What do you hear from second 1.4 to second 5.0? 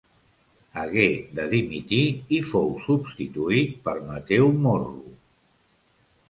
dimitir i fou substituït per Mateu Morro.